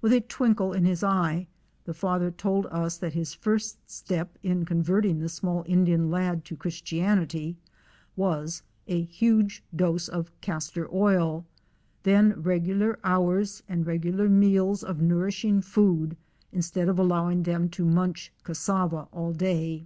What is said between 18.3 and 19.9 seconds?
cassava all day.